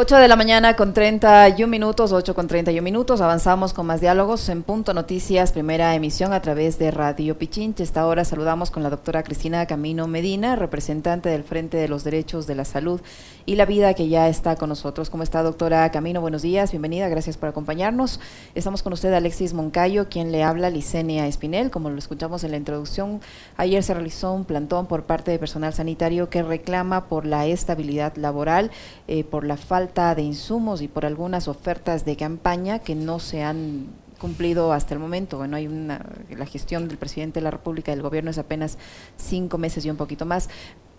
8 0.00 0.16
de 0.18 0.28
la 0.28 0.36
mañana 0.36 0.76
con 0.76 0.94
31 0.94 1.66
minutos, 1.66 2.12
8 2.12 2.32
con 2.32 2.46
31 2.46 2.84
minutos. 2.84 3.20
Avanzamos 3.20 3.72
con 3.74 3.84
más 3.86 4.00
diálogos 4.00 4.48
en 4.48 4.62
Punto 4.62 4.94
Noticias, 4.94 5.50
primera 5.50 5.92
emisión 5.96 6.32
a 6.32 6.40
través 6.40 6.78
de 6.78 6.92
Radio 6.92 7.36
Pichinche. 7.36 7.82
Esta 7.82 8.06
hora 8.06 8.24
saludamos 8.24 8.70
con 8.70 8.84
la 8.84 8.90
doctora 8.90 9.24
Cristina 9.24 9.66
Camino 9.66 10.06
Medina, 10.06 10.54
representante 10.54 11.30
del 11.30 11.42
Frente 11.42 11.78
de 11.78 11.88
los 11.88 12.04
Derechos 12.04 12.46
de 12.46 12.54
la 12.54 12.64
Salud 12.64 13.00
y 13.44 13.56
la 13.56 13.66
Vida, 13.66 13.92
que 13.94 14.08
ya 14.08 14.28
está 14.28 14.54
con 14.54 14.68
nosotros. 14.68 15.10
¿Cómo 15.10 15.24
está, 15.24 15.42
doctora 15.42 15.90
Camino? 15.90 16.20
Buenos 16.20 16.42
días, 16.42 16.70
bienvenida, 16.70 17.08
gracias 17.08 17.36
por 17.36 17.48
acompañarnos. 17.48 18.20
Estamos 18.54 18.84
con 18.84 18.92
usted, 18.92 19.12
Alexis 19.12 19.52
Moncayo, 19.52 20.08
quien 20.08 20.30
le 20.30 20.44
habla, 20.44 20.70
Licenia 20.70 21.26
Espinel. 21.26 21.72
Como 21.72 21.90
lo 21.90 21.98
escuchamos 21.98 22.44
en 22.44 22.52
la 22.52 22.56
introducción, 22.56 23.20
ayer 23.56 23.82
se 23.82 23.94
realizó 23.94 24.32
un 24.32 24.44
plantón 24.44 24.86
por 24.86 25.06
parte 25.06 25.32
de 25.32 25.40
personal 25.40 25.74
sanitario 25.74 26.30
que 26.30 26.44
reclama 26.44 27.08
por 27.08 27.26
la 27.26 27.46
estabilidad 27.46 28.14
laboral, 28.14 28.70
eh, 29.08 29.24
por 29.24 29.44
la 29.44 29.56
falta 29.56 29.87
de 29.88 30.22
insumos 30.22 30.82
y 30.82 30.88
por 30.88 31.06
algunas 31.06 31.48
ofertas 31.48 32.04
de 32.04 32.16
campaña 32.16 32.78
que 32.78 32.94
no 32.94 33.18
se 33.18 33.42
han 33.42 33.86
cumplido 34.18 34.72
hasta 34.72 34.94
el 34.94 35.00
momento. 35.00 35.38
Bueno, 35.38 35.56
hay 35.56 35.66
una, 35.66 36.04
la 36.30 36.46
gestión 36.46 36.88
del 36.88 36.98
presidente 36.98 37.40
de 37.40 37.44
la 37.44 37.50
República 37.50 37.90
del 37.90 38.02
gobierno 38.02 38.30
es 38.30 38.38
apenas 38.38 38.78
cinco 39.16 39.58
meses 39.58 39.84
y 39.84 39.90
un 39.90 39.96
poquito 39.96 40.26
más, 40.26 40.50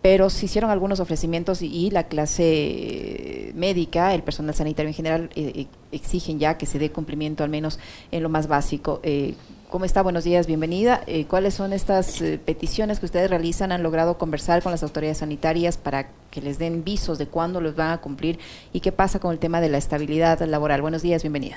pero 0.01 0.29
se 0.29 0.45
hicieron 0.45 0.71
algunos 0.71 0.99
ofrecimientos 0.99 1.61
y, 1.61 1.91
la 1.91 2.07
clase 2.07 3.51
médica, 3.55 4.13
el 4.15 4.23
personal 4.23 4.55
sanitario 4.55 4.89
en 4.89 4.95
general, 4.95 5.29
eh, 5.35 5.51
eh, 5.55 5.67
exigen 5.91 6.39
ya 6.39 6.57
que 6.57 6.65
se 6.65 6.79
dé 6.79 6.91
cumplimiento 6.91 7.43
al 7.43 7.49
menos 7.49 7.79
en 8.11 8.23
lo 8.23 8.29
más 8.29 8.47
básico. 8.47 9.01
Eh, 9.03 9.35
¿Cómo 9.69 9.85
está? 9.85 10.01
Buenos 10.01 10.23
días, 10.23 10.47
bienvenida. 10.47 11.03
Eh, 11.05 11.25
¿Cuáles 11.25 11.53
son 11.53 11.73
estas 11.73 12.19
eh, 12.21 12.39
peticiones 12.43 12.99
que 12.99 13.05
ustedes 13.05 13.29
realizan? 13.29 13.71
¿Han 13.71 13.83
logrado 13.83 14.17
conversar 14.17 14.63
con 14.63 14.71
las 14.71 14.81
autoridades 14.81 15.19
sanitarias 15.19 15.77
para 15.77 16.09
que 16.31 16.41
les 16.41 16.57
den 16.57 16.83
visos 16.83 17.19
de 17.19 17.27
cuándo 17.27 17.61
los 17.61 17.75
van 17.75 17.91
a 17.91 17.99
cumplir? 17.99 18.39
¿Y 18.73 18.79
qué 18.79 18.91
pasa 18.91 19.19
con 19.19 19.31
el 19.31 19.37
tema 19.37 19.61
de 19.61 19.69
la 19.69 19.77
estabilidad 19.77 20.41
laboral? 20.41 20.81
Buenos 20.81 21.03
días, 21.03 21.21
bienvenida. 21.21 21.55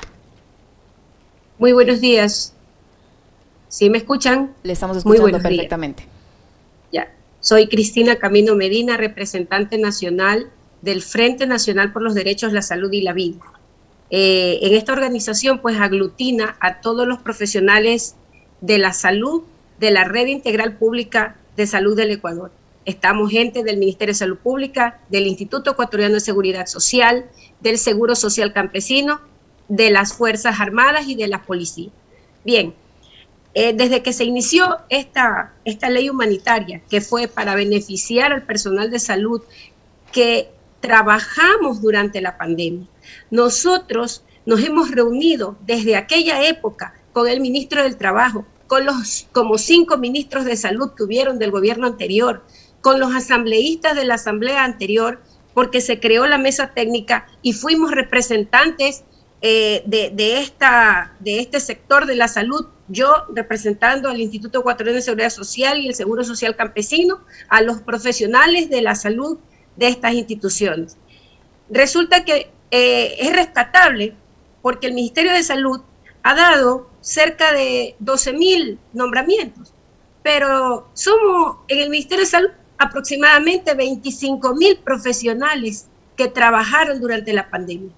Muy 1.59 1.73
buenos 1.73 2.03
días. 2.03 2.53
¿Sí 3.69 3.89
me 3.89 3.97
escuchan? 3.97 4.53
Le 4.63 4.75
estamos 4.75 4.99
escuchando 4.99 5.41
perfectamente. 5.41 6.05
Ya. 6.93 7.11
Soy 7.41 7.67
Cristina 7.67 8.17
Camino 8.17 8.55
Medina, 8.55 8.99
representante 8.99 9.79
nacional 9.79 10.51
del 10.83 11.01
Frente 11.01 11.47
Nacional 11.47 11.95
por 11.95 12.03
los 12.03 12.15
Derechos, 12.15 12.53
la 12.53 12.61
Salud 12.61 12.93
y 12.93 13.01
la 13.01 13.15
Vida. 13.15 13.41
Eh, 14.15 14.59
en 14.61 14.75
esta 14.75 14.93
organización 14.93 15.61
pues 15.61 15.81
aglutina 15.81 16.59
a 16.61 16.83
todos 16.83 17.09
los 17.09 17.21
profesionales 17.21 18.15
de 18.61 18.77
la 18.77 18.93
salud 18.93 19.43
de 19.81 19.91
la 19.91 20.05
Red 20.05 20.27
Integral 20.27 20.77
Pública 20.77 21.37
de 21.57 21.67
Salud 21.67 21.97
del 21.97 22.11
Ecuador. 22.11 22.53
Estamos 22.85 23.31
gente 23.31 23.65
del 23.65 23.79
Ministerio 23.79 24.13
de 24.13 24.19
Salud 24.19 24.37
Pública, 24.37 25.01
del 25.09 25.27
Instituto 25.27 25.71
Ecuatoriano 25.71 26.15
de 26.15 26.21
Seguridad 26.21 26.67
Social, 26.67 27.25
del 27.61 27.79
Seguro 27.79 28.15
Social 28.15 28.53
Campesino, 28.53 29.23
de 29.69 29.91
las 29.91 30.13
Fuerzas 30.13 30.61
Armadas 30.61 31.09
y 31.09 31.15
de 31.15 31.29
la 31.29 31.43
Policía. 31.45 31.89
Bien, 32.45 32.75
eh, 33.55 33.73
desde 33.73 34.03
que 34.03 34.13
se 34.13 34.25
inició 34.25 34.79
esta, 34.91 35.55
esta 35.65 35.89
ley 35.89 36.11
humanitaria, 36.11 36.83
que 36.91 37.01
fue 37.01 37.29
para 37.29 37.55
beneficiar 37.55 38.35
al 38.35 38.43
personal 38.43 38.91
de 38.91 38.99
salud 38.99 39.41
que 40.13 40.51
trabajamos 40.83 41.81
durante 41.81 42.21
la 42.21 42.37
pandemia, 42.37 42.87
nosotros 43.31 44.25
nos 44.45 44.63
hemos 44.63 44.91
reunido 44.91 45.57
desde 45.65 45.97
aquella 45.97 46.47
época 46.47 46.93
con 47.15 47.29
el 47.29 47.41
ministro 47.41 47.83
del 47.83 47.97
Trabajo, 47.97 48.45
con 48.67 48.85
los 48.85 49.29
como 49.33 49.57
cinco 49.57 49.97
ministros 49.97 50.45
de 50.45 50.57
salud 50.57 50.93
que 50.97 51.05
hubieron 51.05 51.39
del 51.39 51.51
gobierno 51.51 51.87
anterior, 51.87 52.43
con 52.81 52.99
los 53.01 53.15
asambleístas 53.15 53.97
de 53.97 54.05
la 54.05 54.15
asamblea 54.15 54.65
anterior, 54.65 55.23
porque 55.55 55.81
se 55.81 56.01
creó 56.01 56.27
la 56.27 56.39
mesa 56.39 56.73
técnica 56.75 57.27
y 57.43 57.53
fuimos 57.53 57.93
representantes 57.93 59.05
eh, 59.43 59.83
de, 59.87 60.39
esta, 60.39 61.15
de 61.21 61.41
este 61.41 61.61
sector 61.61 62.07
de 62.07 62.15
la 62.15 62.29
salud, 62.29 62.67
yo 62.89 63.13
representando 63.35 64.09
al 64.09 64.21
Instituto 64.21 64.61
Ecuatoriano 64.61 64.97
de 64.97 65.03
Seguridad 65.03 65.31
Social 65.31 65.81
y 65.81 65.89
el 65.89 65.95
Seguro 65.95 66.25
Social 66.25 66.57
Campesino, 66.57 67.21
a 67.49 67.61
los 67.61 67.81
profesionales 67.81 68.71
de 68.71 68.83
la 68.83 68.95
salud 68.95 69.39
de 69.77 69.89
estas 69.89 70.15
instituciones. 70.15 70.97
Resulta 71.71 72.25
que 72.25 72.51
eh, 72.71 73.17
es 73.19 73.33
rescatable 73.33 74.15
porque 74.61 74.87
el 74.87 74.95
Ministerio 74.95 75.33
de 75.33 75.43
Salud 75.43 75.81
ha 76.23 76.35
dado 76.35 76.89
cerca 77.01 77.53
de 77.53 77.97
12 77.99 78.33
mil 78.33 78.79
nombramientos, 78.93 79.75
pero 80.23 80.89
somos 80.95 81.57
en 81.69 81.81
el 81.81 81.91
Ministerio 81.91 82.25
de 82.25 82.31
Salud 82.31 82.51
aproximadamente 82.79 83.75
25 83.75 84.55
mil 84.55 84.79
profesionales 84.79 85.89
que 86.17 86.29
trabajaron 86.29 87.01
durante 87.01 87.33
la 87.33 87.49
pandemia. 87.51 87.93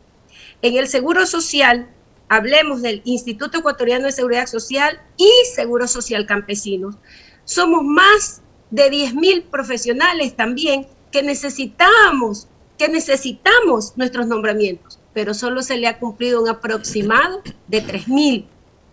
En 0.63 0.77
el 0.77 0.89
Seguro 0.89 1.27
Social, 1.27 1.89
hablemos 2.29 2.83
del 2.83 3.03
Instituto 3.05 3.59
Ecuatoriano 3.59 4.07
de 4.07 4.13
Seguridad 4.13 4.47
Social 4.47 5.01
y 5.17 5.31
Seguro 5.55 5.89
Social 5.89 6.27
Campesinos. 6.27 6.97
Somos 7.45 7.83
más 7.83 8.43
de 8.71 8.91
10 8.91 9.15
mil 9.15 9.43
profesionales 9.45 10.35
también 10.35 10.87
que 11.15 11.23
necesitamos 11.23 12.49
que 12.77 12.89
necesitamos 12.89 13.93
nuestros 13.97 14.27
nombramientos, 14.27 14.99
pero 15.13 15.33
solo 15.33 15.63
se 15.63 15.77
le 15.77 15.87
ha 15.87 16.01
cumplido 16.01 16.43
un 16.43 16.49
aproximado 16.49 17.41
de 17.69 17.85
3.000 17.85 18.47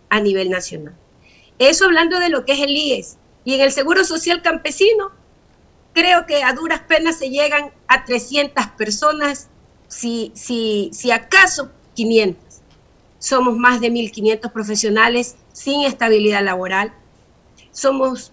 a 0.08 0.20
nivel 0.20 0.48
nacional. 0.48 0.94
Eso 1.58 1.86
hablando 1.86 2.20
de 2.20 2.28
lo 2.28 2.44
que 2.44 2.52
es 2.52 2.60
el 2.60 2.70
IES. 2.70 3.16
Y 3.44 3.54
en 3.54 3.62
el 3.62 3.72
Seguro 3.72 4.04
Social 4.04 4.40
Campesino, 4.40 5.10
creo 5.94 6.24
que 6.26 6.44
a 6.44 6.52
duras 6.52 6.82
penas 6.82 7.18
se 7.18 7.28
llegan 7.28 7.72
a 7.88 8.04
300 8.04 8.68
personas, 8.78 9.48
si, 9.88 10.30
si, 10.36 10.90
si 10.92 11.10
acaso 11.10 11.72
500. 11.94 12.60
Somos 13.18 13.56
más 13.56 13.80
de 13.80 13.90
1.500 13.90 14.52
profesionales 14.52 15.34
sin 15.52 15.82
estabilidad 15.82 16.44
laboral. 16.44 16.94
Somos 17.72 18.32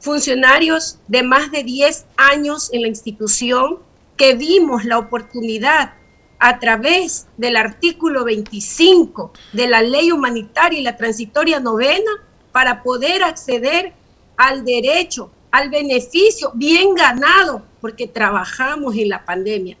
funcionarios 0.00 0.98
de 1.08 1.22
más 1.22 1.50
de 1.52 1.62
10 1.62 2.06
años 2.16 2.70
en 2.72 2.82
la 2.82 2.88
institución 2.88 3.78
que 4.16 4.34
vimos 4.34 4.84
la 4.84 4.98
oportunidad 4.98 5.94
a 6.38 6.58
través 6.58 7.26
del 7.36 7.56
artículo 7.56 8.24
25 8.24 9.32
de 9.52 9.68
la 9.68 9.82
ley 9.82 10.10
humanitaria 10.10 10.80
y 10.80 10.82
la 10.82 10.96
transitoria 10.96 11.60
novena 11.60 12.10
para 12.50 12.82
poder 12.82 13.22
acceder 13.22 13.92
al 14.36 14.64
derecho, 14.64 15.30
al 15.50 15.68
beneficio 15.68 16.50
bien 16.54 16.94
ganado, 16.94 17.62
porque 17.80 18.08
trabajamos 18.08 18.96
en 18.96 19.10
la 19.10 19.24
pandemia. 19.24 19.76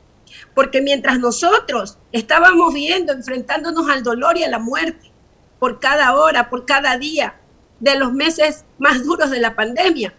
Porque 0.54 0.82
mientras 0.82 1.18
nosotros 1.18 1.96
estábamos 2.12 2.74
viendo, 2.74 3.12
enfrentándonos 3.12 3.88
al 3.88 4.02
dolor 4.02 4.36
y 4.36 4.44
a 4.44 4.48
la 4.48 4.58
muerte, 4.58 5.10
por 5.58 5.80
cada 5.80 6.14
hora, 6.14 6.50
por 6.50 6.66
cada 6.66 6.96
día 6.98 7.39
de 7.80 7.96
los 7.96 8.12
meses 8.12 8.64
más 8.78 9.02
duros 9.04 9.30
de 9.30 9.40
la 9.40 9.54
pandemia, 9.54 10.14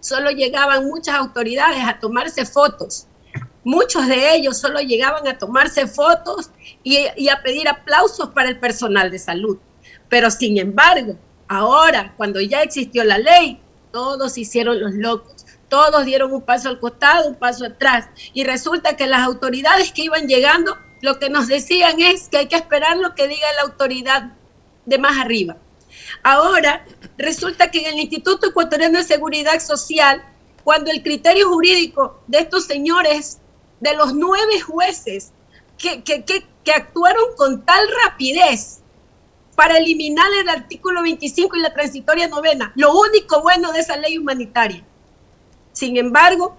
solo 0.00 0.30
llegaban 0.30 0.86
muchas 0.86 1.14
autoridades 1.14 1.84
a 1.86 1.98
tomarse 1.98 2.44
fotos 2.44 3.06
Muchos 3.64 4.06
de 4.06 4.34
ellos 4.36 4.58
solo 4.58 4.80
llegaban 4.80 5.26
a 5.26 5.38
tomarse 5.38 5.86
fotos 5.86 6.50
y, 6.82 7.28
a 7.28 7.42
pedir 7.42 7.66
aplausos 7.66 8.28
para 8.28 8.50
el 8.50 8.60
personal 8.60 9.10
de 9.10 9.18
salud. 9.18 9.56
Pero 10.10 10.30
sin 10.30 10.58
embargo, 10.58 11.16
ahora, 11.48 12.12
cuando 12.18 12.40
ya 12.42 12.62
existió 12.62 13.02
la 13.04 13.16
ley, 13.16 13.58
todos 13.90 14.36
hicieron 14.36 14.80
los 14.80 14.92
locos, 14.92 15.46
todos 15.70 16.04
dieron 16.04 16.32
un 16.32 16.42
paso 16.42 16.68
al 16.68 16.78
costado, 16.78 17.26
un 17.26 17.36
paso 17.36 17.64
atrás. 17.64 18.06
Y 18.34 18.44
resulta 18.44 18.96
que 18.96 19.06
las 19.06 19.20
autoridades 19.20 19.92
que 19.92 20.02
iban 20.02 20.28
llegando, 20.28 20.76
lo 21.00 21.18
que 21.18 21.30
nos 21.30 21.46
decían 21.48 21.98
es 22.00 22.28
que 22.28 22.36
hay 22.36 22.48
que 22.48 22.56
esperar 22.56 22.98
lo 22.98 23.14
que 23.14 23.28
diga 23.28 23.46
la 23.56 23.62
autoridad 23.62 24.32
de 24.84 24.98
más 24.98 25.16
arriba. 25.16 25.56
Ahora, 26.24 26.86
resulta 27.18 27.70
que 27.70 27.80
en 27.80 27.92
el 27.92 28.00
Instituto 28.00 28.48
Ecuatoriano 28.48 28.96
de 28.96 29.04
Seguridad 29.04 29.60
Social, 29.60 30.24
cuando 30.64 30.90
el 30.90 31.02
criterio 31.02 31.50
jurídico 31.50 32.22
de 32.26 32.38
estos 32.38 32.64
señores 32.64 33.40
de 33.80 33.94
los 33.94 34.14
nueve 34.14 34.58
jueces 34.60 35.32
que, 35.76 36.02
que, 36.02 36.72
actuaron 36.72 37.36
con 37.36 37.66
tal 37.66 37.86
rapidez 38.04 38.80
para 39.54 39.76
eliminar 39.76 40.26
el 40.40 40.48
artículo 40.48 41.02
25 41.02 41.56
y 41.56 41.60
la 41.60 41.74
transitoria 41.74 42.26
novena, 42.26 42.72
lo 42.74 42.98
único 42.98 43.42
bueno 43.42 43.70
de 43.72 43.80
esa 43.80 43.98
ley 43.98 44.16
humanitaria. 44.16 44.82
Sin 45.72 45.98
embargo, 45.98 46.56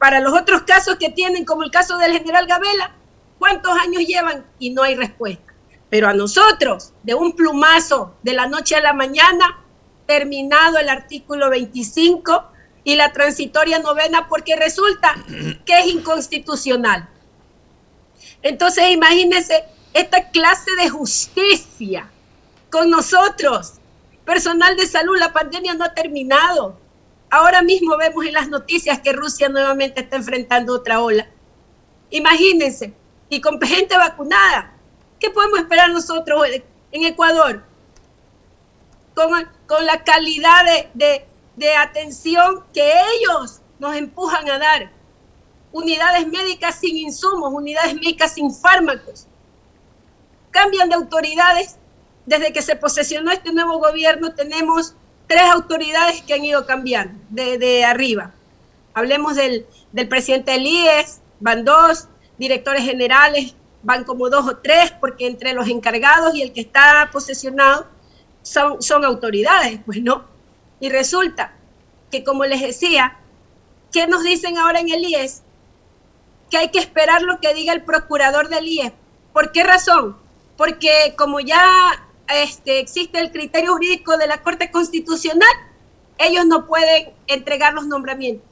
para 0.00 0.18
los 0.18 0.36
otros 0.36 0.62
casos 0.62 0.96
que 0.96 1.10
tienen, 1.10 1.44
como 1.44 1.62
el 1.62 1.70
caso 1.70 1.98
del 1.98 2.12
general 2.14 2.48
Gabela, 2.48 2.96
¿cuántos 3.38 3.78
años 3.78 4.02
llevan? 4.04 4.44
Y 4.58 4.70
no 4.70 4.82
hay 4.82 4.96
respuesta. 4.96 5.53
Pero 5.94 6.08
a 6.08 6.12
nosotros, 6.12 6.92
de 7.04 7.14
un 7.14 7.36
plumazo, 7.36 8.16
de 8.24 8.32
la 8.32 8.48
noche 8.48 8.74
a 8.74 8.80
la 8.80 8.94
mañana, 8.94 9.62
terminado 10.08 10.78
el 10.78 10.88
artículo 10.88 11.50
25, 11.50 12.50
y 12.82 12.96
la 12.96 13.12
transitoria 13.12 13.78
novena 13.78 14.26
porque 14.28 14.56
resulta 14.56 15.14
que 15.64 15.78
es 15.78 15.86
inconstitucional. 15.86 17.08
Entonces 18.42 18.90
imagínense 18.90 19.66
esta 19.92 20.30
clase 20.30 20.68
de 20.82 20.88
justicia 20.88 22.10
con 22.72 22.90
nosotros. 22.90 23.74
Personal 24.24 24.76
de 24.76 24.88
salud, 24.88 25.16
la 25.16 25.32
pandemia 25.32 25.74
no 25.74 25.84
ha 25.84 25.94
terminado. 25.94 26.76
Ahora 27.30 27.62
mismo 27.62 27.96
vemos 27.96 28.26
en 28.26 28.32
las 28.32 28.48
noticias 28.48 28.98
que 28.98 29.12
Rusia 29.12 29.48
nuevamente 29.48 30.00
está 30.00 30.16
enfrentando 30.16 30.74
otra 30.74 31.00
ola. 31.00 31.28
Imagínense, 32.10 32.92
y 33.28 33.40
con 33.40 33.60
gente 33.60 33.96
vacunada. 33.96 34.73
¿Qué 35.24 35.30
podemos 35.30 35.58
esperar 35.58 35.90
nosotros 35.90 36.44
en 36.92 37.04
Ecuador? 37.06 37.64
Con, 39.14 39.30
con 39.66 39.86
la 39.86 40.04
calidad 40.04 40.66
de, 40.92 41.24
de 41.56 41.74
atención 41.76 42.62
que 42.74 42.92
ellos 43.16 43.62
nos 43.78 43.96
empujan 43.96 44.50
a 44.50 44.58
dar. 44.58 44.90
Unidades 45.72 46.28
médicas 46.28 46.78
sin 46.78 46.98
insumos, 46.98 47.54
unidades 47.54 47.94
médicas 47.94 48.34
sin 48.34 48.54
fármacos. 48.54 49.26
Cambian 50.50 50.90
de 50.90 50.96
autoridades. 50.96 51.78
Desde 52.26 52.52
que 52.52 52.60
se 52.60 52.76
posesionó 52.76 53.30
este 53.30 53.50
nuevo 53.50 53.78
gobierno 53.78 54.34
tenemos 54.34 54.94
tres 55.26 55.44
autoridades 55.50 56.20
que 56.20 56.34
han 56.34 56.44
ido 56.44 56.66
cambiando 56.66 57.18
de, 57.30 57.82
arriba. 57.82 58.34
Hablemos 58.92 59.36
del, 59.36 59.66
del 59.90 60.06
presidente 60.06 60.50
del 60.50 60.66
IES, 60.66 61.22
van 61.40 61.64
dos, 61.64 62.08
directores 62.36 62.84
generales, 62.84 63.54
van 63.84 64.04
como 64.04 64.30
dos 64.30 64.48
o 64.48 64.56
tres, 64.56 64.92
porque 65.00 65.26
entre 65.26 65.52
los 65.52 65.68
encargados 65.68 66.34
y 66.34 66.42
el 66.42 66.52
que 66.52 66.62
está 66.62 67.10
posesionado 67.12 67.86
son, 68.42 68.82
son 68.82 69.04
autoridades, 69.04 69.80
pues 69.84 70.02
no. 70.02 70.24
Y 70.80 70.88
resulta 70.88 71.52
que, 72.10 72.24
como 72.24 72.44
les 72.44 72.60
decía, 72.60 73.18
¿qué 73.92 74.06
nos 74.06 74.24
dicen 74.24 74.58
ahora 74.58 74.80
en 74.80 74.88
el 74.88 75.04
IES? 75.04 75.42
Que 76.50 76.58
hay 76.58 76.70
que 76.70 76.78
esperar 76.78 77.22
lo 77.22 77.40
que 77.40 77.54
diga 77.54 77.72
el 77.72 77.84
procurador 77.84 78.48
del 78.48 78.66
IES. 78.66 78.92
¿Por 79.32 79.52
qué 79.52 79.64
razón? 79.64 80.16
Porque 80.56 81.14
como 81.16 81.40
ya 81.40 81.64
este, 82.28 82.80
existe 82.80 83.18
el 83.20 83.32
criterio 83.32 83.72
jurídico 83.72 84.16
de 84.16 84.26
la 84.26 84.42
Corte 84.42 84.70
Constitucional, 84.70 85.48
ellos 86.18 86.46
no 86.46 86.66
pueden 86.66 87.12
entregar 87.26 87.74
los 87.74 87.86
nombramientos. 87.86 88.48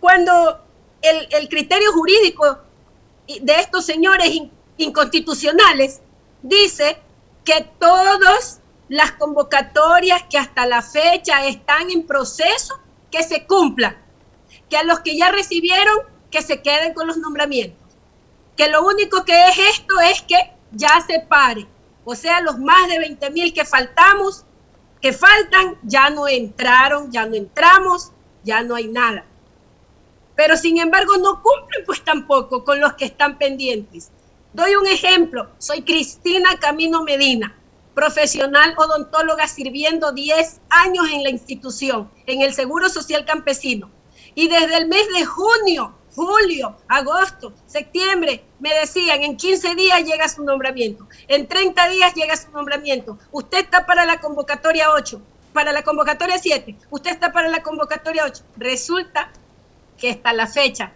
Cuando 0.00 0.60
el, 1.02 1.28
el 1.30 1.48
criterio 1.48 1.92
jurídico 1.92 2.58
de 3.40 3.54
estos 3.56 3.84
señores 3.84 4.30
inconstitucionales 4.78 6.00
dice 6.42 6.98
que 7.44 7.68
todas 7.78 8.60
las 8.88 9.12
convocatorias 9.12 10.24
que 10.30 10.38
hasta 10.38 10.66
la 10.66 10.82
fecha 10.82 11.46
están 11.46 11.90
en 11.90 12.06
proceso, 12.06 12.78
que 13.10 13.22
se 13.22 13.46
cumplan, 13.46 13.96
que 14.68 14.76
a 14.76 14.84
los 14.84 15.00
que 15.00 15.16
ya 15.16 15.30
recibieron, 15.30 15.98
que 16.30 16.42
se 16.42 16.62
queden 16.62 16.94
con 16.94 17.06
los 17.06 17.16
nombramientos, 17.16 17.96
que 18.56 18.68
lo 18.68 18.86
único 18.86 19.24
que 19.24 19.48
es 19.48 19.58
esto 19.58 20.00
es 20.00 20.22
que 20.22 20.52
ya 20.72 21.00
se 21.06 21.20
pare, 21.20 21.66
o 22.04 22.14
sea, 22.14 22.40
los 22.40 22.58
más 22.58 22.88
de 22.88 22.98
20 22.98 23.30
mil 23.30 23.52
que 23.52 23.64
faltamos, 23.64 24.44
que 25.00 25.12
faltan, 25.12 25.78
ya 25.82 26.10
no 26.10 26.28
entraron, 26.28 27.10
ya 27.10 27.26
no 27.26 27.34
entramos, 27.34 28.12
ya 28.44 28.62
no 28.62 28.74
hay 28.74 28.88
nada 28.88 29.24
pero 30.36 30.56
sin 30.56 30.78
embargo 30.78 31.16
no 31.16 31.42
cumplen 31.42 31.84
pues 31.84 32.04
tampoco 32.04 32.62
con 32.62 32.78
los 32.78 32.92
que 32.92 33.06
están 33.06 33.38
pendientes. 33.38 34.12
Doy 34.56 34.74
un 34.74 34.86
ejemplo, 34.86 35.50
soy 35.58 35.82
Cristina 35.82 36.56
Camino 36.58 37.02
Medina, 37.02 37.54
profesional 37.94 38.72
odontóloga 38.78 39.46
sirviendo 39.48 40.12
10 40.12 40.62
años 40.70 41.04
en 41.12 41.24
la 41.24 41.28
institución, 41.28 42.10
en 42.24 42.40
el 42.40 42.54
Seguro 42.54 42.88
Social 42.88 43.26
Campesino. 43.26 43.90
Y 44.34 44.48
desde 44.48 44.78
el 44.78 44.88
mes 44.88 45.06
de 45.14 45.26
junio, 45.26 45.94
julio, 46.14 46.74
agosto, 46.88 47.52
septiembre, 47.66 48.44
me 48.58 48.72
decían, 48.72 49.22
en 49.24 49.36
15 49.36 49.74
días 49.74 50.02
llega 50.04 50.26
su 50.26 50.42
nombramiento, 50.42 51.06
en 51.28 51.46
30 51.46 51.88
días 51.90 52.14
llega 52.14 52.34
su 52.34 52.50
nombramiento, 52.50 53.18
usted 53.32 53.58
está 53.58 53.84
para 53.84 54.06
la 54.06 54.22
convocatoria 54.22 54.90
8, 54.92 55.20
para 55.52 55.70
la 55.70 55.82
convocatoria 55.82 56.38
7, 56.38 56.74
usted 56.88 57.10
está 57.10 57.30
para 57.30 57.50
la 57.50 57.62
convocatoria 57.62 58.24
8. 58.24 58.42
Resulta 58.56 59.30
que 59.98 60.08
está 60.08 60.32
la 60.32 60.46
fecha. 60.46 60.94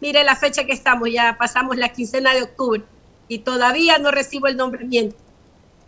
Mire 0.00 0.22
la 0.22 0.36
fecha 0.36 0.64
que 0.64 0.72
estamos, 0.72 1.10
ya 1.10 1.36
pasamos 1.36 1.76
la 1.76 1.88
quincena 1.88 2.32
de 2.34 2.44
octubre 2.44 2.84
y 3.30 3.38
todavía 3.38 3.96
no 3.98 4.10
recibo 4.10 4.48
el 4.48 4.56
nombramiento. 4.56 5.16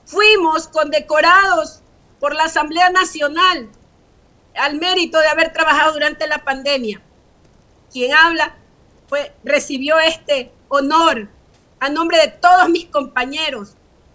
Fuimos 0.04 0.68
condecorados 0.68 1.80
por 2.20 2.36
la 2.36 2.44
Asamblea 2.44 2.88
Nacional 2.90 3.68
al 4.54 4.78
mérito 4.78 5.18
de 5.18 5.26
haber 5.26 5.52
trabajado 5.52 5.94
durante 5.94 6.28
la 6.28 6.44
pandemia. 6.44 7.02
Quien 7.90 8.14
habla 8.14 8.54
fue, 9.08 9.34
recibió 9.42 9.98
este 9.98 10.52
honor 10.68 11.28
a 11.80 11.88
nombre 11.88 12.18
de 12.18 12.28
todos 12.28 12.68
mis 12.68 12.86
compañeros 12.86 13.74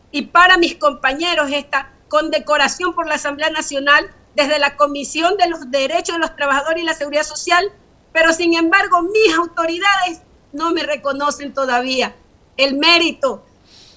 y 0.10 0.22
para 0.28 0.58
mis 0.58 0.76
compañeros 0.76 1.52
esta 1.52 1.92
condecoración 2.08 2.96
por 2.96 3.08
la 3.08 3.16
Asamblea 3.16 3.50
Nacional 3.50 4.10
desde 4.36 4.58
la 4.58 4.78
Comisión 4.78 5.36
de 5.36 5.50
los 5.50 5.70
Derechos 5.70 6.16
de 6.16 6.22
los 6.22 6.36
Trabajadores 6.38 6.82
y 6.82 6.86
la 6.86 6.94
Seguridad 6.94 7.24
Social 7.24 7.74
pero 8.14 8.32
sin 8.32 8.54
embargo 8.54 9.02
mis 9.02 9.36
autoridades 9.36 10.22
no 10.54 10.72
me 10.72 10.84
reconocen 10.84 11.54
todavía 11.54 12.16
el 12.58 12.76
mérito 12.76 13.46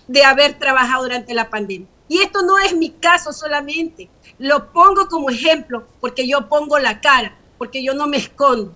de 0.06 0.24
haber 0.24 0.58
trabajado 0.58 1.04
durante 1.04 1.34
la 1.34 1.50
pandemia. 1.50 1.88
Y 2.08 2.18
esto 2.18 2.42
no 2.42 2.58
es 2.58 2.74
mi 2.76 2.90
caso 2.90 3.32
solamente, 3.32 4.10
lo 4.38 4.72
pongo 4.72 5.06
como 5.06 5.30
ejemplo 5.30 5.86
porque 6.00 6.26
yo 6.26 6.48
pongo 6.48 6.78
la 6.78 7.00
cara, 7.00 7.36
porque 7.56 7.84
yo 7.84 7.94
no 7.94 8.06
me 8.06 8.16
escondo, 8.16 8.74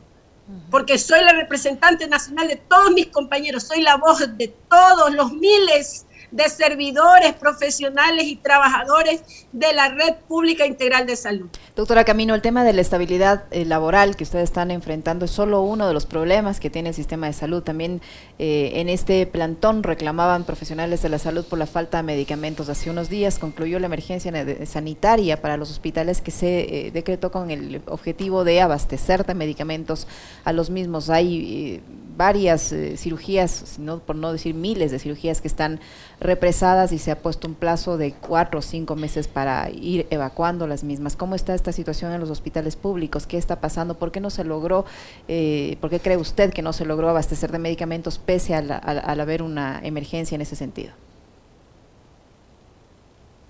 porque 0.70 0.98
soy 0.98 1.24
la 1.24 1.32
representante 1.32 2.06
nacional 2.06 2.48
de 2.48 2.56
todos 2.56 2.92
mis 2.92 3.08
compañeros, 3.08 3.64
soy 3.64 3.82
la 3.82 3.96
voz 3.96 4.36
de 4.36 4.48
todos 4.48 5.12
los 5.12 5.32
miles 5.32 6.06
de 6.34 6.48
servidores 6.48 7.32
profesionales 7.34 8.24
y 8.24 8.34
trabajadores 8.34 9.22
de 9.52 9.72
la 9.72 9.88
red 9.90 10.14
pública 10.26 10.66
integral 10.66 11.06
de 11.06 11.14
salud. 11.14 11.46
Doctora 11.76 12.02
Camino, 12.02 12.34
el 12.34 12.42
tema 12.42 12.64
de 12.64 12.72
la 12.72 12.80
estabilidad 12.80 13.44
eh, 13.52 13.64
laboral 13.64 14.16
que 14.16 14.24
ustedes 14.24 14.44
están 14.44 14.72
enfrentando 14.72 15.26
es 15.26 15.30
solo 15.30 15.62
uno 15.62 15.86
de 15.86 15.94
los 15.94 16.06
problemas 16.06 16.58
que 16.58 16.70
tiene 16.70 16.88
el 16.88 16.94
sistema 16.96 17.28
de 17.28 17.34
salud. 17.34 17.62
También 17.62 18.02
eh, 18.40 18.72
en 18.74 18.88
este 18.88 19.26
plantón 19.26 19.84
reclamaban 19.84 20.42
profesionales 20.42 21.02
de 21.02 21.08
la 21.08 21.20
salud 21.20 21.44
por 21.44 21.56
la 21.56 21.66
falta 21.66 21.98
de 21.98 22.02
medicamentos. 22.02 22.68
Hace 22.68 22.90
unos 22.90 23.08
días 23.08 23.38
concluyó 23.38 23.78
la 23.78 23.86
emergencia 23.86 24.32
sanitaria 24.66 25.40
para 25.40 25.56
los 25.56 25.70
hospitales 25.70 26.20
que 26.20 26.32
se 26.32 26.86
eh, 26.86 26.90
decretó 26.90 27.30
con 27.30 27.52
el 27.52 27.80
objetivo 27.86 28.42
de 28.42 28.60
abastecer 28.60 29.24
de 29.24 29.34
medicamentos 29.34 30.08
a 30.42 30.52
los 30.52 30.68
mismos. 30.68 31.10
Hay 31.10 31.80
varias 32.16 32.74
cirugías, 32.96 33.78
por 34.06 34.16
no 34.16 34.32
decir 34.32 34.54
miles 34.54 34.90
de 34.90 34.98
cirugías 34.98 35.40
que 35.40 35.48
están 35.48 35.80
represadas 36.20 36.92
y 36.92 36.98
se 36.98 37.10
ha 37.10 37.18
puesto 37.18 37.48
un 37.48 37.54
plazo 37.54 37.96
de 37.98 38.12
cuatro 38.12 38.60
o 38.60 38.62
cinco 38.62 38.96
meses 38.96 39.28
para 39.28 39.68
ir 39.70 40.06
evacuando 40.10 40.66
las 40.66 40.84
mismas. 40.84 41.16
¿Cómo 41.16 41.34
está 41.34 41.54
esta 41.54 41.72
situación 41.72 42.12
en 42.12 42.20
los 42.20 42.30
hospitales 42.30 42.76
públicos? 42.76 43.26
¿Qué 43.26 43.36
está 43.36 43.60
pasando? 43.60 43.98
¿Por 43.98 44.12
qué 44.12 44.20
no 44.20 44.30
se 44.30 44.44
logró, 44.44 44.84
eh, 45.28 45.76
por 45.80 45.90
qué 45.90 46.00
cree 46.00 46.16
usted 46.16 46.52
que 46.52 46.62
no 46.62 46.72
se 46.72 46.84
logró 46.84 47.08
abastecer 47.10 47.50
de 47.50 47.58
medicamentos 47.58 48.18
pese 48.18 48.54
al 48.54 49.20
haber 49.20 49.42
una 49.42 49.80
emergencia 49.82 50.34
en 50.34 50.42
ese 50.42 50.56
sentido? 50.56 50.92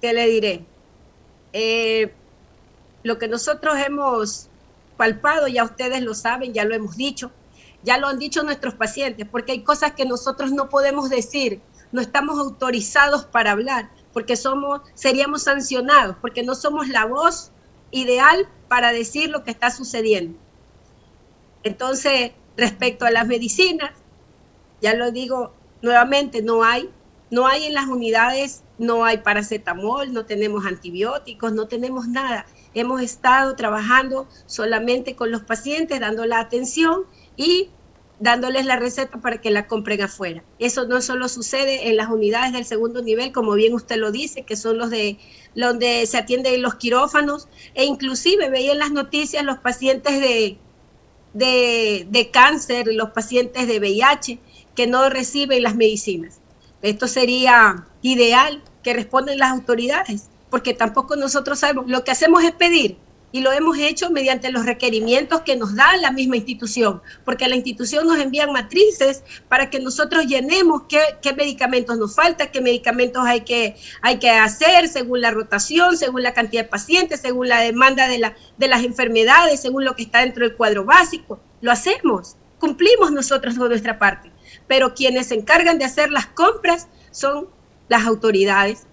¿Qué 0.00 0.12
le 0.12 0.26
diré? 0.28 0.64
Eh, 1.52 2.12
lo 3.04 3.18
que 3.18 3.28
nosotros 3.28 3.74
hemos 3.86 4.48
palpado, 4.96 5.46
ya 5.48 5.64
ustedes 5.64 6.02
lo 6.02 6.14
saben, 6.14 6.52
ya 6.52 6.64
lo 6.64 6.74
hemos 6.74 6.96
dicho, 6.96 7.30
ya 7.84 7.98
lo 7.98 8.08
han 8.08 8.18
dicho 8.18 8.42
nuestros 8.42 8.74
pacientes, 8.74 9.28
porque 9.30 9.52
hay 9.52 9.62
cosas 9.62 9.92
que 9.92 10.04
nosotros 10.04 10.52
no 10.52 10.68
podemos 10.68 11.10
decir 11.10 11.60
no 11.94 12.00
estamos 12.00 12.40
autorizados 12.40 13.24
para 13.24 13.52
hablar, 13.52 13.88
porque 14.12 14.34
somos, 14.34 14.80
seríamos 14.94 15.44
sancionados, 15.44 16.16
porque 16.20 16.42
no 16.42 16.56
somos 16.56 16.88
la 16.88 17.04
voz 17.04 17.52
ideal 17.92 18.48
para 18.66 18.92
decir 18.92 19.30
lo 19.30 19.44
que 19.44 19.52
está 19.52 19.70
sucediendo. 19.70 20.36
Entonces, 21.62 22.32
respecto 22.56 23.06
a 23.06 23.12
las 23.12 23.28
medicinas, 23.28 23.92
ya 24.80 24.94
lo 24.94 25.12
digo 25.12 25.52
nuevamente, 25.82 26.42
no 26.42 26.64
hay, 26.64 26.90
no 27.30 27.46
hay 27.46 27.66
en 27.66 27.74
las 27.74 27.86
unidades, 27.86 28.64
no 28.76 29.04
hay 29.04 29.18
paracetamol, 29.18 30.12
no 30.12 30.26
tenemos 30.26 30.66
antibióticos, 30.66 31.52
no 31.52 31.68
tenemos 31.68 32.08
nada. 32.08 32.44
Hemos 32.74 33.00
estado 33.00 33.54
trabajando 33.56 34.28
solamente 34.46 35.16
con 35.16 35.30
los 35.30 35.42
pacientes, 35.42 36.00
dando 36.00 36.26
la 36.26 36.40
atención 36.40 37.04
y 37.36 37.70
dándoles 38.20 38.64
la 38.64 38.76
receta 38.76 39.20
para 39.20 39.40
que 39.40 39.50
la 39.50 39.66
compren 39.66 40.02
afuera. 40.02 40.42
Eso 40.58 40.86
no 40.86 41.00
solo 41.00 41.28
sucede 41.28 41.88
en 41.88 41.96
las 41.96 42.08
unidades 42.08 42.52
del 42.52 42.64
segundo 42.64 43.02
nivel, 43.02 43.32
como 43.32 43.54
bien 43.54 43.74
usted 43.74 43.96
lo 43.96 44.12
dice, 44.12 44.42
que 44.42 44.56
son 44.56 44.78
los 44.78 44.90
de 44.90 45.18
donde 45.54 46.06
se 46.06 46.18
atienden 46.18 46.62
los 46.62 46.76
quirófanos, 46.76 47.48
e 47.74 47.84
inclusive 47.84 48.50
veía 48.50 48.72
en 48.72 48.78
las 48.78 48.92
noticias 48.92 49.44
los 49.44 49.58
pacientes 49.58 50.20
de, 50.20 50.58
de, 51.32 52.06
de 52.08 52.30
cáncer, 52.30 52.86
los 52.92 53.10
pacientes 53.10 53.66
de 53.66 53.78
VIH, 53.78 54.38
que 54.74 54.86
no 54.86 55.08
reciben 55.10 55.62
las 55.62 55.76
medicinas. 55.76 56.40
Esto 56.82 57.08
sería 57.08 57.86
ideal 58.02 58.62
que 58.82 58.94
respondan 58.94 59.38
las 59.38 59.50
autoridades, 59.50 60.28
porque 60.50 60.74
tampoco 60.74 61.16
nosotros 61.16 61.58
sabemos, 61.58 61.86
lo 61.88 62.04
que 62.04 62.10
hacemos 62.10 62.44
es 62.44 62.52
pedir, 62.52 62.98
y 63.34 63.40
lo 63.40 63.50
hemos 63.50 63.76
hecho 63.78 64.10
mediante 64.10 64.52
los 64.52 64.64
requerimientos 64.64 65.40
que 65.40 65.56
nos 65.56 65.74
da 65.74 65.96
la 65.96 66.12
misma 66.12 66.36
institución, 66.36 67.02
porque 67.24 67.48
la 67.48 67.56
institución 67.56 68.06
nos 68.06 68.20
envía 68.20 68.46
matrices 68.46 69.24
para 69.48 69.70
que 69.70 69.80
nosotros 69.80 70.26
llenemos 70.26 70.82
qué, 70.88 71.32
medicamentos 71.32 71.98
nos 71.98 72.14
falta, 72.14 72.52
qué 72.52 72.60
medicamentos 72.60 73.24
hay 73.26 73.40
que, 73.40 73.74
hay 74.02 74.20
que 74.20 74.30
hacer 74.30 74.86
según 74.86 75.20
la 75.20 75.32
rotación, 75.32 75.96
según 75.96 76.22
la 76.22 76.32
cantidad 76.32 76.62
de 76.62 76.68
pacientes, 76.68 77.22
según 77.22 77.48
la 77.48 77.58
demanda 77.58 78.06
de, 78.06 78.18
la, 78.18 78.36
de 78.56 78.68
las 78.68 78.84
enfermedades, 78.84 79.60
según 79.60 79.84
lo 79.84 79.96
que 79.96 80.04
está 80.04 80.20
dentro 80.20 80.46
del 80.46 80.54
cuadro 80.56 80.84
básico. 80.84 81.40
Lo 81.60 81.72
hacemos, 81.72 82.36
cumplimos 82.60 83.10
nosotros 83.10 83.58
con 83.58 83.68
nuestra 83.68 83.98
parte. 83.98 84.30
pero 84.68 84.94
quienes 84.94 85.26
se 85.26 85.34
encargan 85.34 85.80
de 85.80 85.86
hacer 85.86 86.12
las 86.12 86.26
compras 86.26 86.86
son 87.10 87.48
las 87.88 88.06
autoridades. 88.06 88.86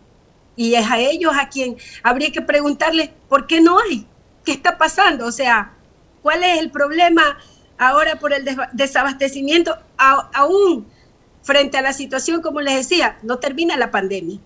Y 0.55 0.75
es 0.75 0.89
a 0.89 0.99
ellos 0.99 1.33
a 1.35 1.49
quien 1.49 1.77
habría 2.03 2.31
que 2.31 2.41
preguntarles 2.41 3.09
por 3.29 3.47
qué 3.47 3.61
no 3.61 3.79
hay, 3.79 4.05
qué 4.45 4.51
está 4.51 4.77
pasando, 4.77 5.25
o 5.25 5.31
sea, 5.31 5.73
cuál 6.21 6.43
es 6.43 6.59
el 6.59 6.71
problema 6.71 7.37
ahora 7.77 8.17
por 8.17 8.33
el 8.33 8.45
desabastecimiento, 8.73 9.75
aún 9.97 10.87
frente 11.41 11.77
a 11.77 11.81
la 11.81 11.93
situación, 11.93 12.41
como 12.41 12.61
les 12.61 12.75
decía, 12.75 13.17
no 13.23 13.39
termina 13.39 13.75
la 13.77 13.89
pandemia. 13.89 14.39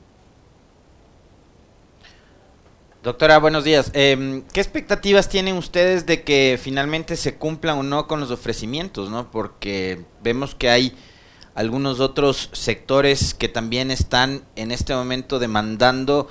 Doctora, 3.04 3.38
buenos 3.38 3.64
días. 3.64 3.92
Em, 3.94 4.42
¿Qué 4.52 4.60
expectativas 4.60 5.30
tienen 5.30 5.58
ustedes 5.58 6.08
de 6.08 6.24
que 6.24 6.60
finalmente 6.60 7.16
se 7.18 7.36
cumplan 7.36 7.78
o 7.78 7.84
no 7.84 8.08
con 8.08 8.20
los 8.20 8.32
ofrecimientos? 8.32 9.12
¿no? 9.12 9.30
Porque 9.30 10.06
vemos 10.24 10.56
que 10.56 10.70
hay 10.70 10.96
algunos 11.56 12.00
otros 12.00 12.50
sectores 12.54 13.34
que 13.34 13.50
también 13.50 13.90
están 13.90 14.44
en 14.56 14.72
este 14.72 14.94
momento 14.94 15.40
demandando 15.40 16.28